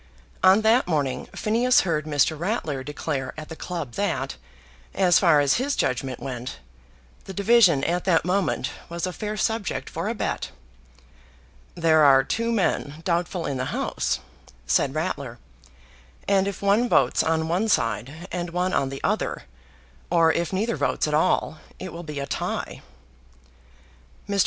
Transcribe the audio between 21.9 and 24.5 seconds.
will be a tie." Mr.